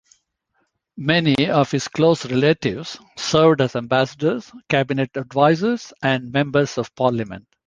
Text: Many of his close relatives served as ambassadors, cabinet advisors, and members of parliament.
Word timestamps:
Many 0.97 1.47
of 1.49 1.69
his 1.69 1.87
close 1.87 2.25
relatives 2.25 2.97
served 3.19 3.61
as 3.61 3.75
ambassadors, 3.75 4.51
cabinet 4.67 5.11
advisors, 5.13 5.93
and 6.01 6.31
members 6.31 6.79
of 6.79 6.95
parliament. 6.95 7.47